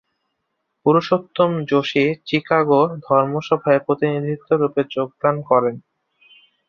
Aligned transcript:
Purushottam 0.85 1.51
Joshi 1.65 2.05
Chicago 2.25 2.81
ধর্মসভায় 3.05 3.79
প্রতিনিধিরূপে 3.79 4.81
যোগদান 4.91 5.35
করেন। 5.49 5.75